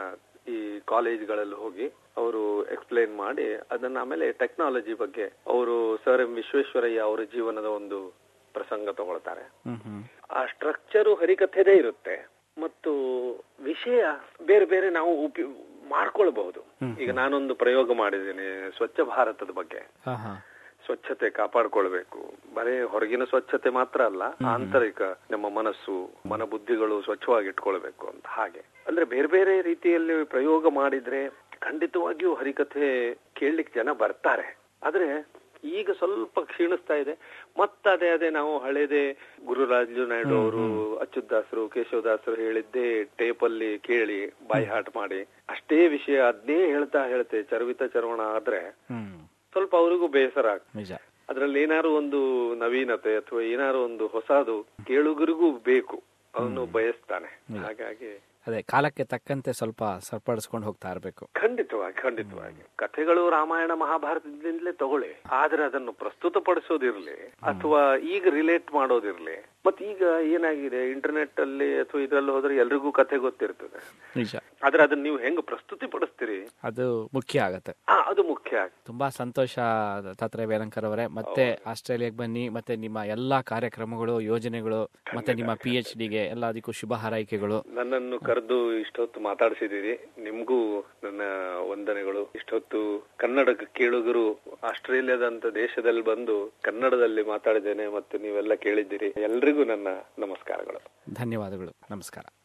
ಈ 0.48 0.80
ಕಾಲೇಜ್ಗಳಲ್ಲಿ 0.86 1.56
ಹೋಗಿ 1.56 1.88
ಅವರು 2.18 2.65
ಎಕ್ಸ್ಪ್ಲೈನ್ 2.65 3.18
ಮಾಡಿ 3.18 3.54
ಅದನ್ನ 3.72 3.98
ಆಮೇಲೆ 3.98 4.32
ಟೆಕ್ನಾಲಜಿ 4.32 4.94
ಬಗ್ಗೆ 4.94 5.24
ಅವರು 5.48 5.98
ಸರ್ 6.06 6.22
ಎಂ 6.22 6.34
ವಿಶ್ವೇಶ್ವರಯ್ಯ 6.34 7.00
ಅವರ 7.00 7.24
ಜೀವನದ 7.24 7.65
ಒಂದು 7.65 8.00
ಪ್ರಸಂಗ 8.54 8.89
ತಗೊಳ್ತಾರೆ. 8.89 9.51
ಆ 10.32 10.46
ಸ್ಟ್ರಕ್ಚರ್ 10.46 11.20
ಹರಿಕಥೆದೇ 11.20 11.75
ಇರುತ್ತೆ. 11.75 12.35
ಮತ್ತು 12.57 12.91
ವಿಷಯ 13.63 14.05
ಬೇರೆ 14.45 14.65
ಬೇರೆ 14.65 14.89
ನಾವು 14.89 15.25
ಉಪಯೋ 15.25 15.47
ಮಾಡ್ಕೊಳ್ಬಹುದು. 15.89 16.62
ಈಗ 17.00 17.12
ನಾನೊಂದು 17.12 17.55
ಪ್ರಯೋಗ 17.55 17.93
ಮಾಡಿದ್ದೀನಿ 17.93 18.71
ಸ್ವಚ್ಛ 18.77 19.00
ಭಾರತದ 19.00 19.50
ಬಗ್ಗೆ. 19.51 19.88
ಸ್ವಚ್ಛತೆ 20.85 21.29
ಕಾಪಾಡ್ಕೊಳ್ಬೇಕು. 21.29 22.33
ಬರೇ 22.53 22.81
ಹೊರಗಿನ 22.81 23.24
ಸ್ವಚ್ಛತೆ 23.24 23.69
ಮಾತ್ರ 23.69 24.01
ಅಲ್ಲ 24.01 24.24
ಆಂತರಿಕ 24.47 25.01
ನಮ್ಮ 25.31 25.50
ಮನಸ್ಸು 25.50 26.09
ಮನಬುದ್ಧಿಗಳು 26.29 27.01
ಸ್ವಚ್ಛವಾಗಿ 27.01 27.47
ಇಟ್ಕೊಳ್ಬೇಕು 27.47 28.07
ಅಂತ 28.07 28.24
ಹಾಗೆ. 28.27 28.59
ಅಂದ್ರೆ 28.88 29.05
ಬೇರೆ 29.05 29.27
ಬೇರೆ 29.27 29.62
ರೀತಿಯಲ್ಲಿ 29.62 30.25
ಪ್ರಯೋಗ 30.25 30.67
ಮಾಡಿದ್ರೆ 30.69 31.29
ಖಂಡಿತವಾಗಿಯೂ 31.59 32.33
ಹರಿಕಥೆ 32.33 33.13
ಕೇಳಲಿಕ್ಕೆ 33.13 33.79
ಜನ 33.79 33.91
ಬರ್ತಾರೆ. 33.91 34.57
ಆದ್ರೆ 34.83 35.27
ಈಗ 35.65 35.89
ಸ್ವಲ್ಪ 35.91 36.39
ಕ್ಷೀಣಿಸ್ತಾ 36.39 36.93
ಇದೆ. 36.93 37.13
ಮತ್ತೆ 37.60 37.89
ಅದೇ 37.89 38.10
ಅದೇ 38.10 38.29
ನಾವು 38.29 38.60
ಹಳೇದೆ 38.60 39.34
ಗುರುರಾಜು 39.45 40.05
ನಾಯ್ಡು 40.05 40.36
ಅವರು 40.41 40.95
ಅಚ್ಯುತದಾಸರು 40.98 41.69
ಕೇಶವದಾಸರು 41.69 42.36
ಹೇಳಿದ್ದೇ 42.36 43.03
ಟೇಪ್ 43.03 43.43
ಅಲ್ಲಿ 43.43 43.79
ಕೇಳಿ 43.79 44.27
ಬಾಯಿ 44.48 44.65
ಹಾಟ್ 44.65 44.95
ಮಾಡಿ. 44.95 45.22
ಅಷ್ಟೇ 45.50 45.88
ವಿಷಯ 45.88 46.19
ಅದ್ನೇ 46.22 46.65
ಹೇಳ್ತಾ 46.65 47.05
ಹೇಳ್ತೆ 47.05 47.43
ಚರ್ವಿತ 47.43 47.84
ಚರ್ವಣ 47.84 48.19
ಆದ್ರೆ 48.19 48.77
ಸ್ವಲ್ಪ 49.51 49.75
ಅವರಿಗೂ 49.75 50.07
ಬೇಸರ 50.07 50.48
ಆಗ್ತದೆ. 50.48 50.81
ಅದ್ರಲ್ಲಿ 51.29 51.62
ಏನಾರು 51.62 51.93
ಒಂದು 51.93 52.19
ನವೀನತೆ 52.55 53.15
ಅಥವಾ 53.15 53.41
ಏನಾರು 53.41 53.84
ಒಂದು 53.84 54.07
ಹೊಸದು 54.07 54.67
ಕೇಳುಗರಿಗೂ 54.88 55.51
ಬೇಕು. 55.51 56.03
ಅವನು 56.36 56.65
ಬಯಸ್ತಾನೆ. 56.65 57.32
ಹಾಗಾಗಿ 57.60 58.13
ಅದೇ 58.48 58.62
ಕಾಲಕ್ಕೆ 58.62 59.04
ತಕ್ಕಂತೆ 59.04 59.54
ಸ್ವಲ್ಪ 59.54 59.84
ಸರಿಪಡಿಸ್ಕೊಂಡು 60.00 60.65
ಹೋಗ್ತಾ 60.68 60.92
ಇರಬೇಕು. 60.92 61.30
ಖಂಡಿತವಾಗಿ 61.34 61.96
ಖಂಡಿತವಾಗಿ. 62.01 62.62
ಕಥೆಗಳು 62.75 63.30
ರಾಮಾಯಣ 63.30 63.72
ಮಹಾಭಾರತದಿಂದಲೇ 63.74 64.74
ತಗೊಳ್ಳಿ. 64.74 65.22
ಆದ್ರೆ 65.32 65.63
ಅದನ್ನು 65.63 65.94
ಪ್ರಸ್ತುತಪಡಿಸೋದಿರ್ಲಿ 65.94 67.18
ಅಥವಾ 67.27 67.96
ಈಗ 67.96 68.27
ರಿಲೇಟ್ 68.30 68.74
ಮಾಡೋದಿರ್ಲಿ. 68.74 69.38
ಮತ್ತೆ 69.65 69.86
ಈಗ 69.86 70.04
ಏನಾಗಿದೆ 70.22 70.92
ಇಂಟರ್ನೆಟ್ 70.92 71.39
ಅಲ್ಲಿ 71.39 71.80
ಅಥವಾ 71.80 72.01
ಇದ್ರಲ್ಲಿ 72.01 72.32
ಹೋದ್ರೆ 72.32 72.56
ಎಲ್ರಿಗೂ 72.56 72.92
ಕಥೆ 72.92 73.18
ಗೊತ್ತಿರ್ತದೆ. 73.18 73.80
ಆದ್ರೆ 74.65 74.84
ಅದನ್ನ 74.84 75.03
ನೀವು 75.03 75.17
ಹೆಂಗ್ 75.17 75.41
ಪ್ರಸ್ತುತಿ 75.41 75.88
ಪಡಿಸ್ತೀರಿ? 75.88 76.48
ಅದು 76.63 77.10
ಮುಖ್ಯ 77.13 77.41
ಆಗತ್ತೆ. 77.41 77.72
ಅದು 78.05 78.24
ಮುಖ್ಯ 78.24 78.57
ತುಂಬಾ 78.86 79.10
ಸಂತೋಷ 79.10 79.60
ತಾತ್ರೆ 80.19 80.45
ವೇಲಂಕರ್ 80.45 80.86
ಅವರೇ. 80.86 81.07
ಮತ್ತೆ 81.07 81.60
ಆಸ್ಟ್ರೇಲಿಯಾಗೆ 81.65 82.17
ಬನ್ನಿ 82.17 82.50
ಮತ್ತೆ 82.50 82.75
ನಿಮ್ಮ 82.75 82.98
ಎಲ್ಲಾ 82.98 83.41
ಕಾರ್ಯಕ್ರಮಗಳು 83.41 84.22
ಯೋಜನೆಗಳು 84.22 84.91
ಮತ್ತೆ 85.15 85.34
ನಿಮ್ಮ 85.34 85.53
ಪಿ 85.53 85.75
ಎಚ್ 85.75 85.98
ಡಿಗೆ 85.98 86.25
ಎಲ್ಲದಕ್ಕೂ 86.25 86.72
ಶುಭ 86.72 86.93
ಹಾರೈಕೆಗಳು. 86.93 87.63
ನನ್ನನ್ನು 87.74 88.19
ಕರೆದು 88.19 88.74
ಇಷ್ಟೊತ್ತು 88.74 89.19
ಮಾತಾಡಿಸಿದ್ದೀರಿ. 89.19 89.93
ನಿಮ್ಗೂ 90.24 90.60
ನನ್ನ 90.79 91.22
ವಂದನೆಗಳು. 91.72 92.31
ಇಷ್ಟೊತ್ತು 92.36 93.07
ಕನ್ನಡ 93.17 93.50
ಕೇಳುಗರು 93.50 94.34
ಆಸ್ಟ್ರೇಲಿಯಾದಂತ 94.63 95.45
ದೇಶದಲ್ಲಿ 95.45 96.01
ಬಂದು 96.01 96.53
ಕನ್ನಡದಲ್ಲಿ 96.62 97.24
ಮಾತಾಡಿದ್ದೇನೆ 97.24 97.88
ಮತ್ತು 97.88 98.17
ನೀವೆಲ್ಲ 98.17 98.53
ಕೇಳಿದ್ದೀರಿ. 98.53 99.07
ಎಲ್ರಿಗೂ 99.07 99.63
ನನ್ನ 99.63 99.88
ನಮಸ್ಕಾರಗಳು. 100.19 100.79
ಧನ್ಯವಾದಗಳು. 101.13 101.75
ನಮಸ್ಕಾರ. 101.91 102.36